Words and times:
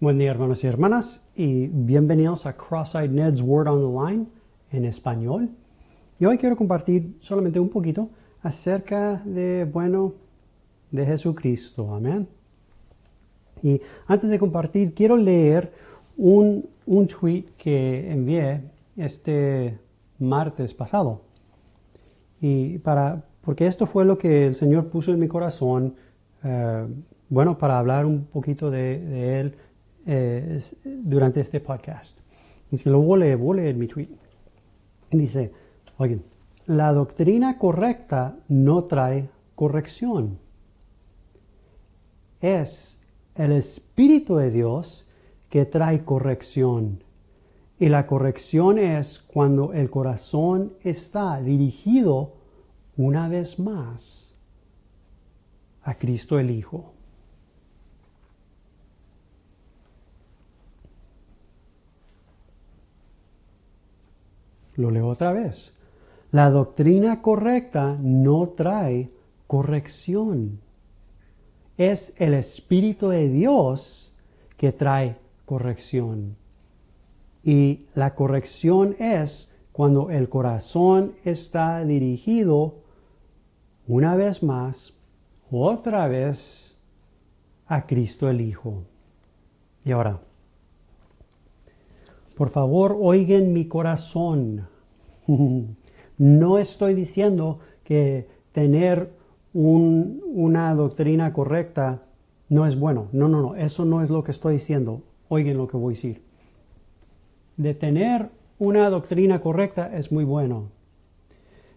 Buen 0.00 0.18
día 0.18 0.32
hermanos 0.32 0.64
y 0.64 0.66
hermanas 0.66 1.24
y 1.36 1.68
bienvenidos 1.68 2.46
a 2.46 2.56
Cross-Eyed 2.56 3.10
Ned's 3.10 3.40
Word 3.40 3.68
on 3.68 3.80
the 3.80 4.12
Line 4.12 4.26
en 4.72 4.84
español. 4.86 5.50
Y 6.18 6.24
hoy 6.24 6.36
quiero 6.36 6.56
compartir 6.56 7.16
solamente 7.20 7.60
un 7.60 7.68
poquito 7.68 8.10
acerca 8.42 9.22
de, 9.24 9.64
bueno, 9.72 10.14
de 10.90 11.06
Jesucristo. 11.06 11.94
Amén. 11.94 12.26
Y 13.62 13.80
antes 14.08 14.30
de 14.30 14.38
compartir, 14.38 14.94
quiero 14.94 15.16
leer 15.16 15.72
un, 16.16 16.68
un 16.86 17.06
tweet 17.06 17.44
que 17.56 18.10
envié 18.10 18.62
este 18.96 19.78
martes 20.18 20.74
pasado. 20.74 21.20
Y 22.40 22.78
para, 22.78 23.22
porque 23.42 23.68
esto 23.68 23.86
fue 23.86 24.04
lo 24.04 24.18
que 24.18 24.48
el 24.48 24.56
Señor 24.56 24.88
puso 24.88 25.12
en 25.12 25.20
mi 25.20 25.28
corazón, 25.28 25.94
eh, 26.42 26.84
bueno, 27.28 27.56
para 27.56 27.78
hablar 27.78 28.04
un 28.06 28.24
poquito 28.24 28.72
de, 28.72 28.98
de 28.98 29.40
Él 29.40 29.54
eh, 30.06 30.60
durante 30.84 31.40
este 31.40 31.60
podcast. 31.60 32.18
Lo 32.84 33.00
voy 33.00 33.22
a 33.22 33.24
leer, 33.24 33.36
voy 33.36 33.58
a 33.58 33.62
leer 33.62 33.76
mi 33.76 33.86
tweet. 33.86 34.08
Dice, 35.10 35.52
oigan, 35.98 36.22
la 36.66 36.92
doctrina 36.92 37.58
correcta 37.58 38.36
no 38.48 38.84
trae 38.84 39.28
corrección. 39.54 40.38
Es 42.40 43.00
el 43.34 43.52
Espíritu 43.52 44.36
de 44.36 44.50
Dios 44.50 45.06
que 45.50 45.64
trae 45.64 46.04
corrección. 46.04 47.02
Y 47.78 47.88
la 47.88 48.06
corrección 48.06 48.78
es 48.78 49.20
cuando 49.20 49.72
el 49.72 49.90
corazón 49.90 50.72
está 50.82 51.40
dirigido 51.40 52.34
una 52.96 53.28
vez 53.28 53.58
más 53.58 54.34
a 55.82 55.94
Cristo 55.94 56.38
el 56.38 56.50
Hijo. 56.50 56.92
Lo 64.76 64.90
leo 64.90 65.08
otra 65.08 65.32
vez. 65.32 65.72
La 66.30 66.50
doctrina 66.50 67.22
correcta 67.22 67.96
no 68.00 68.48
trae 68.48 69.10
corrección. 69.46 70.60
Es 71.76 72.14
el 72.18 72.34
Espíritu 72.34 73.08
de 73.08 73.28
Dios 73.28 74.12
que 74.56 74.72
trae 74.72 75.16
corrección. 75.44 76.36
Y 77.42 77.86
la 77.94 78.14
corrección 78.14 78.96
es 78.98 79.52
cuando 79.72 80.10
el 80.10 80.28
corazón 80.28 81.12
está 81.24 81.84
dirigido 81.84 82.76
una 83.86 84.16
vez 84.16 84.42
más, 84.42 84.94
otra 85.50 86.08
vez, 86.08 86.76
a 87.66 87.86
Cristo 87.86 88.28
el 88.28 88.40
Hijo. 88.40 88.84
Y 89.84 89.92
ahora, 89.92 90.20
por 92.36 92.50
favor, 92.50 92.96
oigan 93.00 93.52
mi 93.52 93.66
corazón. 93.66 94.66
no 96.18 96.58
estoy 96.58 96.94
diciendo 96.94 97.60
que 97.84 98.28
tener 98.52 99.10
una 99.52 100.74
doctrina 100.74 101.32
correcta 101.32 102.02
no 102.48 102.66
es 102.66 102.78
bueno. 102.78 103.08
No, 103.12 103.28
no, 103.28 103.40
no. 103.40 103.54
Eso 103.54 103.84
no 103.84 104.02
es 104.02 104.10
lo 104.10 104.24
que 104.24 104.32
estoy 104.32 104.54
diciendo. 104.54 105.02
Oigan 105.28 105.56
lo 105.56 105.68
que 105.68 105.76
voy 105.76 105.94
a 105.94 105.96
decir. 105.96 106.22
De 107.56 107.74
tener 107.74 108.30
una 108.58 108.90
doctrina 108.90 109.40
correcta 109.40 109.96
es 109.96 110.12
muy 110.12 110.24
bueno. 110.24 110.70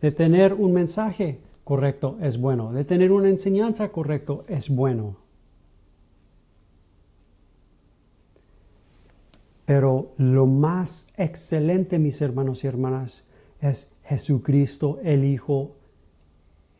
De 0.00 0.12
tener 0.12 0.54
un 0.54 0.72
mensaje 0.72 1.38
correcto 1.64 2.16
es 2.20 2.40
bueno. 2.40 2.72
De 2.72 2.84
tener 2.84 3.12
una 3.12 3.28
enseñanza 3.28 3.90
correcta 3.90 4.34
es 4.48 4.68
bueno. 4.68 5.16
Pero 9.64 10.14
lo 10.18 10.46
más 10.46 11.08
excelente, 11.16 11.98
mis 11.98 12.20
hermanos 12.20 12.64
y 12.64 12.66
hermanas, 12.66 13.26
es 13.60 13.94
Jesucristo, 14.04 14.98
el 15.02 15.24
Hijo, 15.24 15.76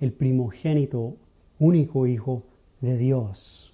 el 0.00 0.12
primogénito, 0.12 1.16
único 1.58 2.06
Hijo 2.06 2.42
de 2.80 2.96
Dios. 2.96 3.72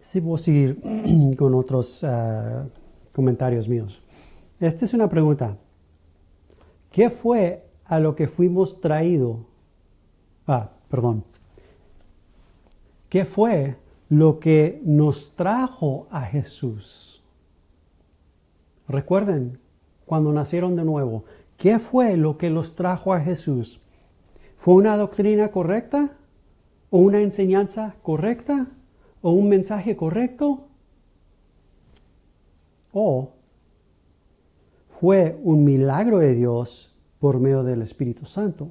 Si 0.00 0.18
voy 0.18 0.40
a 0.40 0.42
seguir 0.42 0.80
con 1.38 1.54
otros 1.54 2.02
ah, 2.02 2.66
comentarios 3.12 3.68
míos. 3.68 4.02
Esta 4.58 4.84
es 4.84 4.92
una 4.92 5.08
pregunta. 5.08 5.56
¿Qué 6.90 7.10
fue 7.10 7.64
a 7.84 8.00
lo 8.00 8.16
que 8.16 8.26
fuimos 8.26 8.80
traídos? 8.80 9.38
Ah, 10.46 10.70
perdón. 10.88 11.24
¿Qué 13.10 13.24
fue 13.24 13.76
lo 14.08 14.38
que 14.38 14.80
nos 14.84 15.34
trajo 15.34 16.06
a 16.12 16.22
Jesús? 16.22 17.24
Recuerden, 18.86 19.58
cuando 20.06 20.32
nacieron 20.32 20.76
de 20.76 20.84
nuevo, 20.84 21.24
¿qué 21.56 21.80
fue 21.80 22.16
lo 22.16 22.38
que 22.38 22.50
los 22.50 22.76
trajo 22.76 23.12
a 23.12 23.18
Jesús? 23.20 23.80
¿Fue 24.56 24.74
una 24.74 24.96
doctrina 24.96 25.50
correcta? 25.50 26.16
¿O 26.88 26.98
una 26.98 27.20
enseñanza 27.20 27.96
correcta? 28.02 28.68
¿O 29.22 29.32
un 29.32 29.48
mensaje 29.48 29.96
correcto? 29.96 30.68
¿O 32.92 33.30
fue 35.00 35.36
un 35.42 35.64
milagro 35.64 36.20
de 36.20 36.34
Dios 36.34 36.94
por 37.18 37.40
medio 37.40 37.64
del 37.64 37.82
Espíritu 37.82 38.24
Santo? 38.24 38.68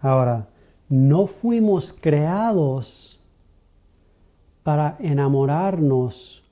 Ahora, 0.00 0.48
no 0.88 1.26
fuimos 1.26 1.92
creados 1.92 3.20
para 4.62 4.96
enamorarnos 5.00 6.44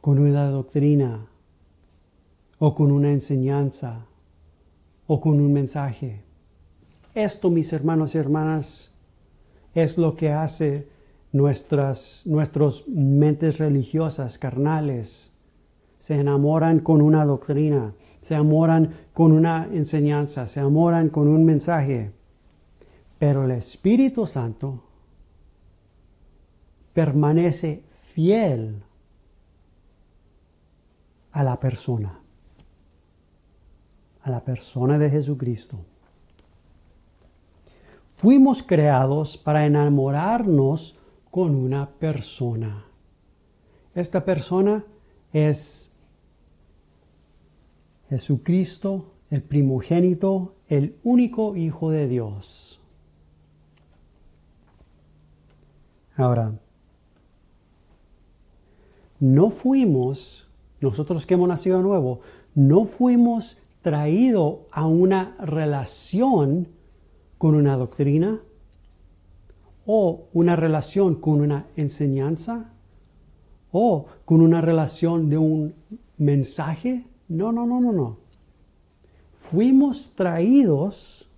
con 0.00 0.18
una 0.18 0.48
doctrina 0.50 1.26
o 2.58 2.74
con 2.74 2.92
una 2.92 3.10
enseñanza 3.10 4.06
o 5.06 5.20
con 5.20 5.40
un 5.40 5.52
mensaje. 5.52 6.22
Esto, 7.14 7.50
mis 7.50 7.72
hermanos 7.72 8.14
y 8.14 8.18
hermanas, 8.18 8.92
es 9.74 9.98
lo 9.98 10.16
que 10.16 10.32
hace 10.32 10.88
nuestras 11.32 12.22
nuestros 12.24 12.86
mentes 12.88 13.58
religiosas, 13.58 14.38
carnales. 14.38 15.32
Se 15.98 16.18
enamoran 16.18 16.80
con 16.80 17.00
una 17.00 17.24
doctrina, 17.24 17.94
se 18.22 18.34
enamoran 18.34 18.94
con 19.12 19.32
una 19.32 19.66
enseñanza, 19.70 20.46
se 20.46 20.60
enamoran 20.60 21.10
con 21.10 21.28
un 21.28 21.44
mensaje. 21.44 22.12
Pero 23.18 23.44
el 23.44 23.50
Espíritu 23.50 24.26
Santo 24.26 24.84
permanece 26.94 27.84
fiel 27.90 28.82
a 31.32 31.42
la 31.42 31.58
persona, 31.58 32.20
a 34.22 34.30
la 34.30 34.40
persona 34.44 34.98
de 34.98 35.10
Jesucristo. 35.10 35.78
Fuimos 38.14 38.62
creados 38.62 39.36
para 39.36 39.66
enamorarnos 39.66 40.96
con 41.30 41.56
una 41.56 41.90
persona. 41.90 42.84
Esta 43.96 44.24
persona 44.24 44.84
es 45.32 45.91
Jesucristo, 48.12 49.06
el 49.30 49.40
primogénito, 49.40 50.56
el 50.68 50.96
único 51.02 51.56
Hijo 51.56 51.90
de 51.90 52.08
Dios. 52.08 52.78
Ahora, 56.14 56.52
no 59.18 59.48
fuimos, 59.48 60.46
nosotros 60.82 61.24
que 61.24 61.32
hemos 61.32 61.48
nacido 61.48 61.78
de 61.78 61.84
nuevo, 61.84 62.20
no 62.54 62.84
fuimos 62.84 63.56
traídos 63.80 64.58
a 64.72 64.86
una 64.86 65.34
relación 65.40 66.68
con 67.38 67.54
una 67.54 67.78
doctrina 67.78 68.42
o 69.86 70.24
una 70.34 70.54
relación 70.54 71.14
con 71.14 71.40
una 71.40 71.64
enseñanza 71.76 72.74
o 73.70 74.04
con 74.26 74.42
una 74.42 74.60
relación 74.60 75.30
de 75.30 75.38
un 75.38 75.74
mensaje 76.18 77.06
no, 77.32 77.50
no, 77.52 77.66
no, 77.66 77.80
no, 77.80 77.92
no. 77.92 78.16
Fuimos 79.34 80.14
traídos 80.14 81.28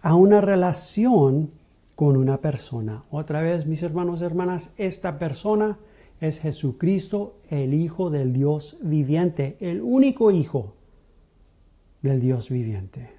a 0.00 0.14
una 0.14 0.40
relación 0.40 1.50
con 1.94 2.16
una 2.16 2.38
persona. 2.38 3.04
Otra 3.10 3.40
vez, 3.40 3.66
mis 3.66 3.82
hermanos 3.82 4.20
y 4.20 4.24
hermanas, 4.24 4.74
esta 4.78 5.18
persona 5.18 5.78
es 6.20 6.38
Jesucristo, 6.38 7.36
el 7.50 7.74
Hijo 7.74 8.10
del 8.10 8.32
Dios 8.32 8.78
viviente, 8.80 9.56
el 9.60 9.80
único 9.82 10.30
Hijo 10.30 10.74
del 12.02 12.20
Dios 12.20 12.48
viviente. 12.48 13.10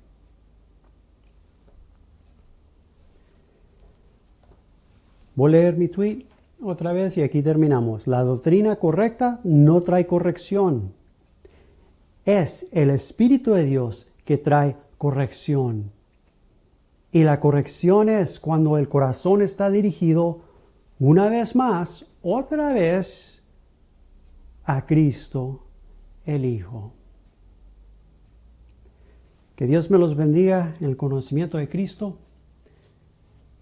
Voy 5.36 5.50
a 5.50 5.58
leer 5.58 5.78
mi 5.78 5.88
tweet 5.88 6.26
otra 6.64 6.94
vez 6.94 7.18
y 7.18 7.22
aquí 7.22 7.44
terminamos. 7.44 8.08
La 8.08 8.24
doctrina 8.24 8.78
correcta 8.78 9.40
no 9.44 9.82
trae 9.82 10.08
corrección 10.08 10.97
Es 12.28 12.68
el 12.74 12.90
Espíritu 12.90 13.54
de 13.54 13.64
Dios 13.64 14.12
que 14.26 14.38
trae 14.38 14.76
corrección. 14.98 15.94
Y 17.14 17.24
la 17.24 17.40
corrección 17.40 18.10
es 18.10 18.42
cuando 18.42 18.78
el 18.78 18.90
corazón 18.90 19.42
está 19.42 19.70
dirigido 19.70 20.42
una 21.00 21.30
vez 21.30 21.56
más, 21.56 22.06
otra 22.22 22.74
vez, 22.74 23.46
a 24.66 24.86
Cristo 24.86 25.64
el 26.26 26.44
Hijo. 26.44 26.92
Que 29.56 29.66
Dios 29.66 29.90
me 29.90 29.98
los 29.98 30.18
bendiga 30.18 30.76
en 30.82 30.88
el 30.88 30.98
conocimiento 30.98 31.58
de 31.58 31.70
Cristo 31.70 32.18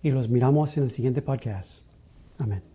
y 0.01 0.09
los 0.09 0.27
miramos 0.27 0.75
en 0.77 0.85
el 0.85 0.89
siguiente 0.89 1.21
podcast. 1.21 1.83
Amén. 2.39 2.74